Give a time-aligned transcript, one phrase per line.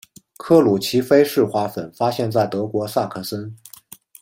[0.35, 3.55] 克鲁奇菲氏花粉发现在德国萨克森。